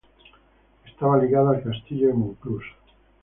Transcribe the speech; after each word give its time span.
Estaba 0.87 1.19
ligada 1.19 1.51
al 1.51 1.61
Castillo 1.63 2.07
de 2.07 2.13
Monclús. 2.15 2.63